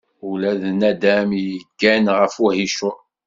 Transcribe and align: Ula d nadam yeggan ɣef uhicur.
Ula 0.29 0.51
d 0.61 0.63
nadam 0.79 1.29
yeggan 1.45 2.05
ɣef 2.19 2.35
uhicur. 2.45 2.97